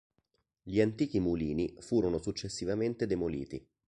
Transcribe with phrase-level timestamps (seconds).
[0.63, 3.63] Gli antichi mulini furono successivamente demoliti.